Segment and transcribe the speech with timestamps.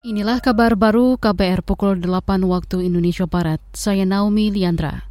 [0.00, 3.60] Inilah kabar baru KBR pukul 8 waktu Indonesia Barat.
[3.76, 5.04] Saya Naomi Liandra.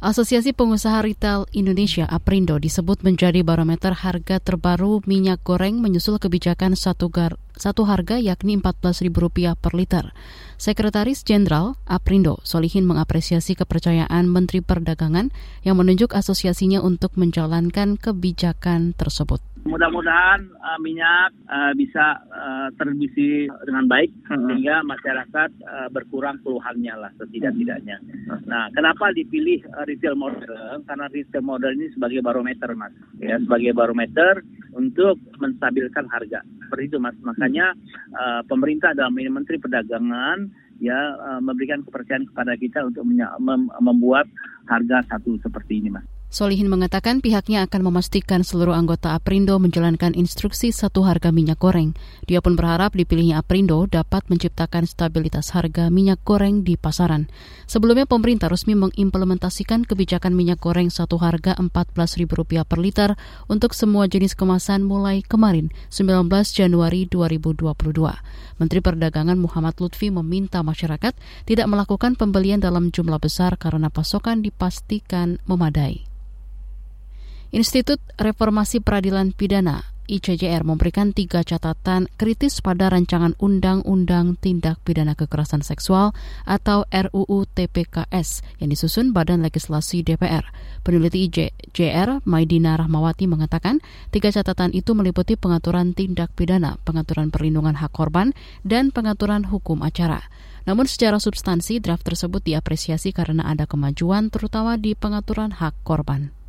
[0.00, 7.12] Asosiasi Pengusaha Retail Indonesia APRINDO disebut menjadi barometer harga terbaru minyak goreng menyusul kebijakan satu,
[7.12, 10.16] gar, satu harga yakni Rp14.000 per liter.
[10.56, 15.36] Sekretaris Jenderal APRINDO Solihin mengapresiasi kepercayaan Menteri Perdagangan
[15.68, 19.49] yang menunjuk asosiasinya untuk menjalankan kebijakan tersebut.
[19.68, 24.48] Mudah-mudahan uh, minyak uh, bisa uh, terdistribusi dengan baik hmm.
[24.48, 28.00] sehingga masyarakat uh, berkurang keluhannya lah setidak-tidaknya.
[28.00, 28.40] Hmm.
[28.48, 30.52] Nah, kenapa dipilih uh, retail model?
[30.84, 32.92] Karena retail model ini sebagai barometer, Mas.
[33.20, 34.40] Ya, sebagai barometer
[34.72, 36.40] untuk menstabilkan harga.
[36.66, 37.16] Seperti itu, Mas.
[37.20, 37.76] Makanya
[38.16, 44.24] uh, pemerintah dalam ini Menteri Perdagangan ya uh, memberikan kepercayaan kepada kita untuk mem membuat
[44.64, 46.19] harga satu seperti ini, Mas.
[46.30, 51.98] Solihin mengatakan pihaknya akan memastikan seluruh anggota Aprindo menjalankan instruksi satu harga minyak goreng.
[52.30, 57.26] Dia pun berharap dipilihnya Aprindo dapat menciptakan stabilitas harga minyak goreng di pasaran.
[57.66, 63.10] Sebelumnya pemerintah resmi mengimplementasikan kebijakan minyak goreng satu harga Rp14.000 per liter
[63.50, 67.74] untuk semua jenis kemasan mulai kemarin 19 Januari 2022.
[68.62, 71.10] Menteri Perdagangan Muhammad Lutfi meminta masyarakat
[71.42, 76.06] tidak melakukan pembelian dalam jumlah besar karena pasokan dipastikan memadai.
[77.50, 85.66] Institut Reformasi Peradilan Pidana ICJR memberikan tiga catatan kritis pada rancangan Undang-Undang Tindak Pidana Kekerasan
[85.66, 86.14] Seksual
[86.46, 90.46] atau RUU TPKS yang disusun Badan Legislasi DPR.
[90.86, 93.82] Peneliti ICJR, Maidina Rahmawati mengatakan
[94.14, 98.30] tiga catatan itu meliputi pengaturan tindak pidana, pengaturan perlindungan hak korban,
[98.62, 100.22] dan pengaturan hukum acara.
[100.70, 106.39] Namun secara substansi draft tersebut diapresiasi karena ada kemajuan terutama di pengaturan hak korban.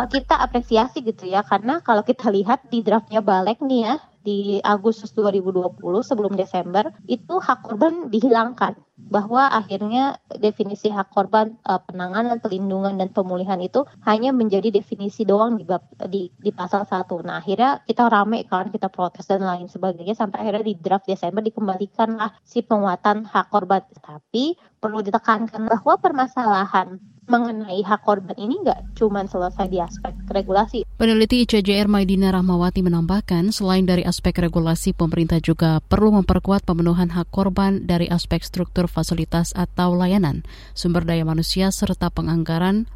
[0.00, 4.60] Eh, kita apresiasi gitu ya karena kalau kita lihat di draftnya Balek nih ya di
[4.64, 12.36] Agustus 2020 sebelum Desember itu hak korban dihilangkan bahwa akhirnya definisi hak korban uh, penanganan
[12.40, 15.64] pelindungan dan pemulihan itu hanya menjadi definisi doang di
[16.08, 17.20] di, di pasal satu.
[17.20, 21.44] Nah akhirnya kita rame kan kita protes dan lain sebagainya sampai akhirnya di draft Desember
[21.44, 23.84] dikembalikanlah si penguatan hak korban.
[24.00, 27.00] Tapi perlu ditekankan bahwa permasalahan
[27.30, 30.82] mengenai hak korban ini nggak cuma selesai di aspek regulasi.
[30.98, 37.30] Peneliti ICJR Maidina Rahmawati menambahkan, selain dari aspek regulasi, pemerintah juga perlu memperkuat pemenuhan hak
[37.30, 40.42] korban dari aspek struktur fasilitas atau layanan,
[40.74, 42.90] sumber daya manusia, serta penganggaran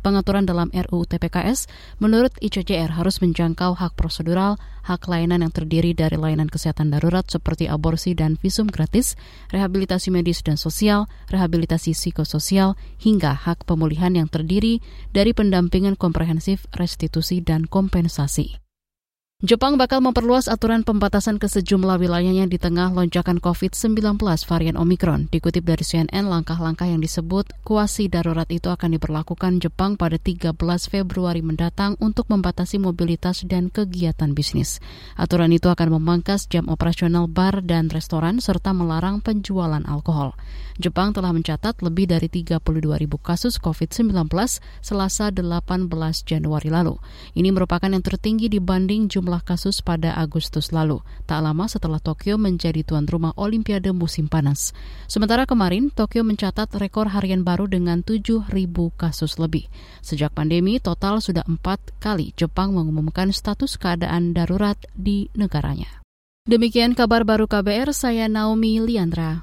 [0.00, 1.68] pengaturan dalam RUU TPKS.
[2.00, 4.56] Menurut ICJR harus menjangkau hak prosedural,
[4.86, 9.14] hak layanan yang terdiri dari layanan kesehatan darurat seperti aborsi dan visum gratis,
[9.52, 14.84] rehabilitasi medis dan sosial, rehabilitasi psikososial, hingga hak pemulihan pemulihan yang terdiri
[15.16, 18.60] dari pendampingan komprehensif, restitusi, dan kompensasi.
[19.40, 25.32] Jepang bakal memperluas aturan pembatasan ke sejumlah wilayahnya di tengah lonjakan COVID-19 varian Omikron.
[25.32, 30.52] Dikutip dari CNN, langkah-langkah yang disebut kuasi darurat itu akan diberlakukan Jepang pada 13
[30.92, 34.76] Februari mendatang untuk membatasi mobilitas dan kegiatan bisnis.
[35.16, 40.36] Aturan itu akan memangkas jam operasional bar dan restoran serta melarang penjualan alkohol.
[40.80, 42.60] Jepang telah mencatat lebih dari 32
[42.96, 44.16] ribu kasus COVID-19
[44.80, 45.88] selasa 18
[46.24, 46.96] Januari lalu.
[47.36, 52.34] Ini merupakan yang tertinggi dibanding jumlah jumlah kasus pada Agustus lalu, tak lama setelah Tokyo
[52.34, 54.74] menjadi tuan rumah Olimpiade musim panas.
[55.06, 58.50] Sementara kemarin, Tokyo mencatat rekor harian baru dengan 7.000
[58.98, 59.70] kasus lebih.
[60.02, 66.02] Sejak pandemi, total sudah empat kali Jepang mengumumkan status keadaan darurat di negaranya.
[66.50, 69.38] Demikian kabar baru KBR, saya Naomi Liandra.